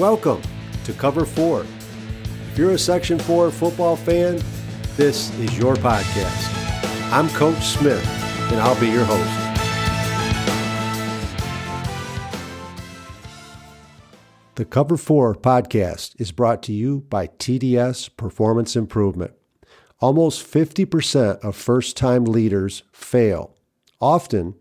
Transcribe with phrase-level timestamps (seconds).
[0.00, 0.40] Welcome
[0.84, 1.60] to Cover 4.
[1.60, 4.40] If you're a Section 4 football fan,
[4.96, 7.12] this is your podcast.
[7.12, 8.02] I'm Coach Smith,
[8.50, 9.30] and I'll be your host.
[14.54, 19.34] The Cover 4 podcast is brought to you by TDS Performance Improvement.
[19.98, 23.54] Almost 50% of first time leaders fail,
[24.00, 24.54] often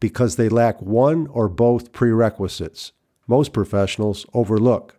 [0.00, 2.92] because they lack one or both prerequisites
[3.26, 4.98] most professionals overlook.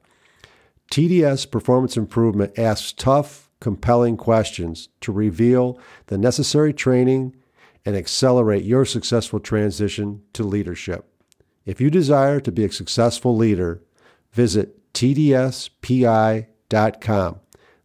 [0.91, 7.36] TDS Performance Improvement asks tough, compelling questions to reveal the necessary training
[7.86, 11.05] and accelerate your successful transition to leadership.
[11.66, 13.81] If you desire to be a successful leader,
[14.31, 16.50] visit tdspi.com.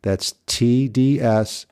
[0.02, 1.68] That's tdspi.com.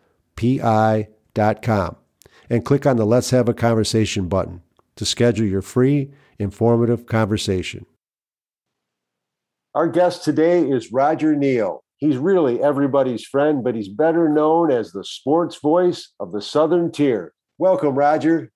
[2.49, 4.63] And click on the Let's Have a Conversation button
[4.95, 7.87] to schedule your free, informative conversation.
[9.77, 11.85] Our guest today is Roger Neal.
[11.99, 16.91] He's really everybody's friend, but he's better known as the sports voice of the Southern
[16.91, 17.35] Tier.
[17.59, 18.51] Welcome, Roger.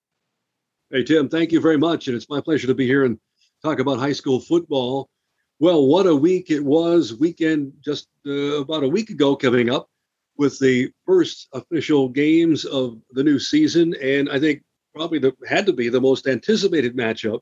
[0.89, 2.09] Hey, Tim, thank you very much.
[2.09, 3.19] And it's my pleasure to be here and
[3.63, 5.11] talk about high school football.
[5.59, 7.15] Well, what a week it was.
[7.15, 9.91] Weekend just uh, about a week ago coming up
[10.39, 13.95] with the first official games of the new season.
[14.03, 14.63] And I think
[14.95, 17.41] probably the, had to be the most anticipated matchup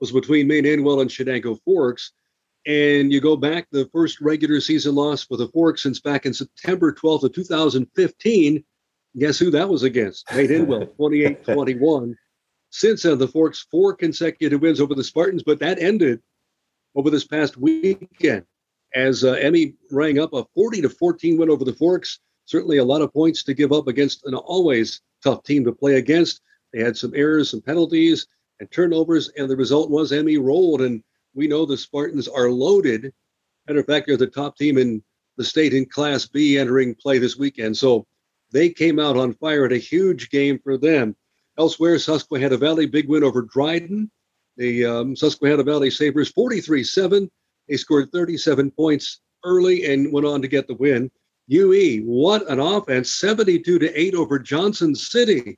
[0.00, 2.12] was between Maine Endwell and Chenango Forks.
[2.66, 6.34] And you go back the first regular season loss for the Forks since back in
[6.34, 8.64] September 12th of 2015.
[9.18, 10.30] Guess who that was against?
[10.34, 12.14] Maine Endwell, 28-21.
[12.70, 16.20] Since then, the Forks four consecutive wins over the Spartans, but that ended
[16.94, 18.44] over this past weekend
[18.94, 22.20] as uh, Emmy rang up a 40 to 14 win over the Forks.
[22.44, 25.96] Certainly a lot of points to give up against an always tough team to play
[25.96, 26.40] against.
[26.72, 28.26] They had some errors, some penalties,
[28.60, 30.82] and turnovers, and the result was Emmy rolled.
[30.82, 31.02] And
[31.38, 33.12] we know the Spartans are loaded.
[33.68, 35.02] Matter of fact, they're the top team in
[35.36, 37.76] the state in Class B entering play this weekend.
[37.76, 38.06] So
[38.50, 41.14] they came out on fire at a huge game for them.
[41.56, 44.10] Elsewhere, Susquehanna Valley, big win over Dryden.
[44.56, 47.30] The um, Susquehanna Valley Sabres 43 7.
[47.68, 51.08] They scored 37 points early and went on to get the win.
[51.46, 55.56] UE, what an offense, 72 to 8 over Johnson City.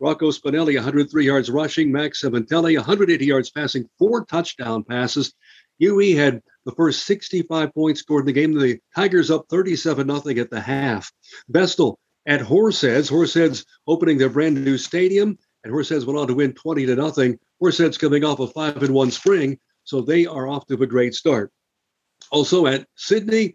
[0.00, 1.92] Rocco Spinelli, 103 yards rushing.
[1.92, 5.34] Max Cementelli, 180 yards passing, four touchdown passes.
[5.78, 8.58] UE had the first 65 points scored in the game.
[8.58, 11.12] The Tigers up 37 0 at the half.
[11.48, 13.10] Vestal at Horseheads.
[13.10, 17.38] Horseheads opening their brand new stadium, and Horseheads went on to win 20 to nothing.
[17.62, 21.14] Horseheads coming off a 5 and 1 spring, so they are off to a great
[21.14, 21.52] start.
[22.30, 23.54] Also at Sidney,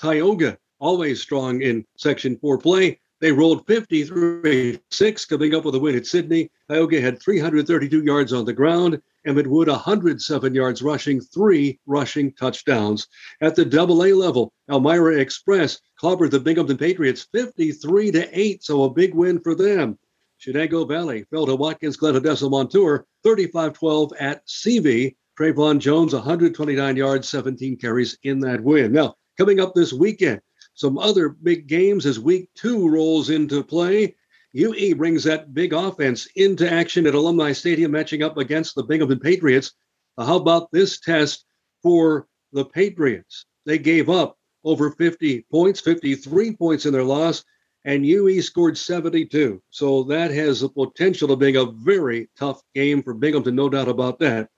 [0.00, 3.00] Tioga, always strong in Section 4 play.
[3.20, 6.50] They rolled 53 6, coming up with a win at Sidney.
[6.70, 9.00] Tioga had 332 yards on the ground.
[9.26, 13.06] Emmett Wood, 107 yards rushing, three rushing touchdowns.
[13.42, 18.84] At the double A level, Elmira Express clobbered the Binghamton Patriots 53 to 8, so
[18.84, 19.98] a big win for them.
[20.40, 25.14] Chenango Valley fell to Watkins Glen Odessa Montour 35 12 at CV.
[25.38, 28.92] Trayvon Jones, 129 yards, 17 carries in that win.
[28.92, 30.40] Now, coming up this weekend,
[30.80, 34.16] some other big games as week two rolls into play.
[34.54, 39.20] UE brings that big offense into action at Alumni Stadium, matching up against the Binghamton
[39.20, 39.74] Patriots.
[40.16, 41.44] How about this test
[41.82, 43.44] for the Patriots?
[43.66, 47.44] They gave up over 50 points, 53 points in their loss
[47.84, 49.62] and UE scored 72.
[49.68, 53.88] So that has the potential of being a very tough game for Binghamton, no doubt
[53.88, 54.48] about that.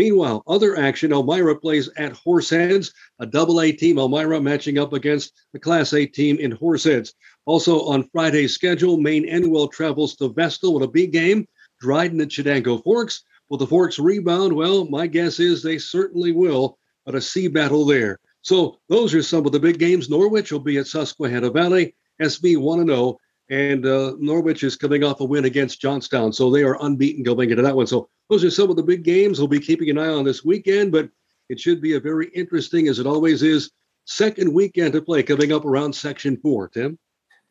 [0.00, 5.34] Meanwhile, other action, Elmira plays at Horseheads, a double A team, Elmira matching up against
[5.52, 7.12] the Class A team in Horseheads.
[7.44, 11.46] Also on Friday's schedule, Maine Endwell travels to Vestal with a B game,
[11.82, 13.24] Dryden at Chenango Forks.
[13.50, 14.54] Will the Forks rebound?
[14.54, 18.20] Well, my guess is they certainly will, but a sea battle there.
[18.40, 20.08] So those are some of the big games.
[20.08, 21.94] Norwich will be at Susquehanna Valley.
[22.22, 23.18] SV 1 0,
[23.50, 26.32] and uh, Norwich is coming off a win against Johnstown.
[26.32, 27.88] So they are unbeaten going into that one.
[27.88, 30.44] So those are some of the big games we'll be keeping an eye on this
[30.44, 31.08] weekend, but
[31.48, 33.72] it should be a very interesting, as it always is,
[34.04, 36.68] second weekend to play coming up around Section 4.
[36.68, 36.98] Tim?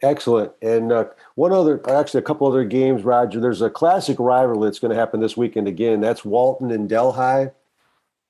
[0.01, 0.53] Excellent.
[0.61, 1.05] And uh,
[1.35, 3.41] one other, actually, a couple other games, Roger.
[3.41, 5.99] There's a classic rivalry that's going to happen this weekend again.
[5.99, 7.49] That's Walton and Delhi.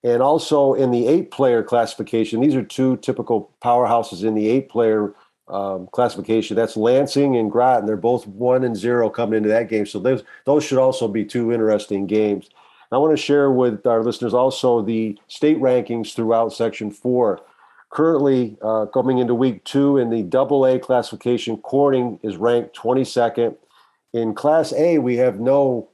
[0.04, 4.70] And also in the eight player classification, these are two typical powerhouses in the eight
[4.70, 5.14] player
[5.50, 6.56] um, classification.
[6.56, 7.86] That's Lansing and Groton.
[7.86, 9.86] They're both one and zero coming into that game.
[9.86, 12.50] So those those should also be two interesting games.
[12.92, 17.42] I want to share with our listeners also the state rankings throughout Section Four.
[17.92, 23.56] Currently, uh, coming into Week Two in the Double A classification, Corning is ranked 22nd.
[24.14, 25.90] In Class A, we have no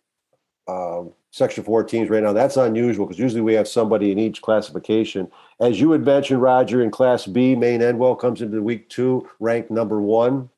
[0.67, 1.03] uh,
[1.35, 2.31] Section 4 teams right now.
[2.31, 5.29] That's unusual because usually we have somebody in each classification.
[5.59, 9.69] As you had mentioned, Roger, in Class B, Maine Endwell comes into week two, ranked
[9.69, 10.49] number one.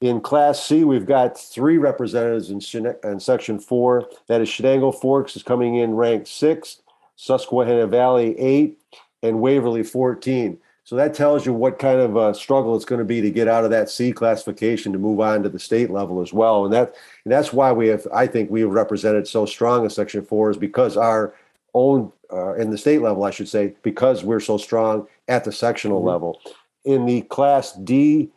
[0.00, 4.08] In Class C, we've got three representatives in, in Section 4.
[4.26, 6.82] That is Chenango Forks is coming in ranked sixth,
[7.14, 8.80] Susquehanna Valley eight,
[9.22, 10.58] and Waverly 14.
[10.84, 13.46] So that tells you what kind of a struggle it's going to be to get
[13.46, 16.64] out of that C classification to move on to the state level as well.
[16.64, 16.94] And that
[17.24, 20.50] and that's why we have, I think, we have represented so strong in Section Four
[20.50, 21.34] is because our
[21.74, 25.52] own uh, in the state level, I should say, because we're so strong at the
[25.52, 26.08] sectional mm-hmm.
[26.08, 26.40] level.
[26.84, 28.30] In the Class D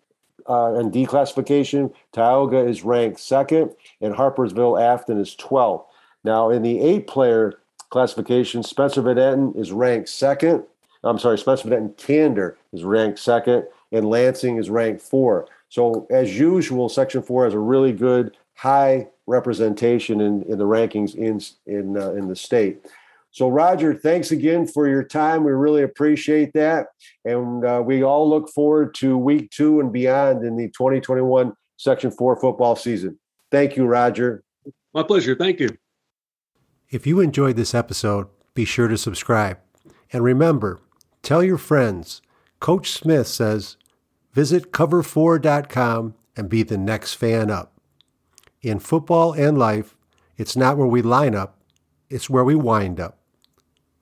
[0.48, 3.72] uh, and D classification, Tioga is ranked second,
[4.02, 5.86] and Harpursville Afton is 12th.
[6.24, 7.60] Now, in the eight player
[7.90, 10.64] classification, Spencer Van Etten is ranked second
[11.06, 15.48] I'm sorry, Spencer Van Etten Candor is ranked second, and Lansing is ranked four.
[15.70, 21.16] So, as usual, Section Four has a really good high representation in, in the rankings
[21.16, 21.42] in
[21.72, 22.86] in uh, in the state.
[23.32, 25.44] So, Roger, thanks again for your time.
[25.44, 26.88] We really appreciate that,
[27.24, 32.12] and uh, we all look forward to Week Two and beyond in the 2021 Section
[32.12, 33.20] Four football season.
[33.52, 34.44] Thank you, Roger.
[34.94, 35.36] My pleasure.
[35.36, 35.70] Thank you.
[36.90, 39.60] If you enjoyed this episode, be sure to subscribe,
[40.14, 40.80] and remember
[41.26, 42.22] Tell your friends.
[42.60, 43.78] Coach Smith says,
[44.34, 47.74] visit cover4.com and be the next fan up.
[48.62, 49.98] In football and life,
[50.38, 51.58] it's not where we line up,
[52.12, 53.18] it's where we wind up.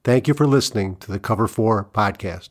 [0.04, 2.50] Thank you for listening to the Cover 4 podcast.